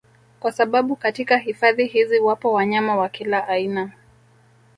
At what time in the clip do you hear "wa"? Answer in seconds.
2.95-3.09